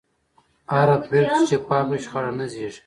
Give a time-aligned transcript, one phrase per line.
[0.73, 2.79] هره پرېکړه چې شفافه وي، شخړه نه زېږي.